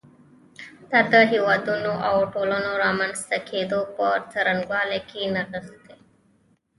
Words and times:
دا 0.91 0.99
د 1.11 1.15
هېوادونو 1.31 1.91
او 2.09 2.15
ټولنو 2.33 2.69
د 2.75 2.79
رامنځته 2.85 3.37
کېدو 3.49 3.79
په 3.95 4.05
څرنګوالي 4.31 4.99
کې 5.09 5.21
نغښتی. 5.35 5.95